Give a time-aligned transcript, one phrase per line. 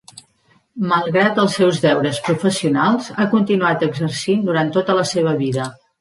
[0.93, 5.69] Malgrat els seus deures professionals, ha continuat exercint durant tota la seva vida.